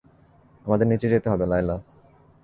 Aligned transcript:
আমাদের 0.65 0.87
নিচে 0.87 1.07
যেতে 1.09 1.27
হবে, 1.29 1.45
লায়লা। 1.45 1.75